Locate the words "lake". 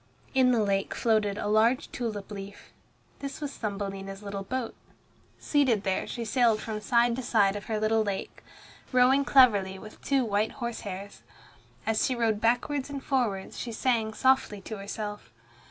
0.63-0.95, 8.03-8.43